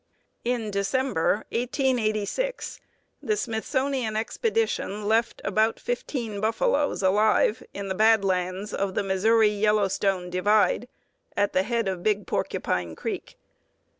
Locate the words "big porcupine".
12.01-12.95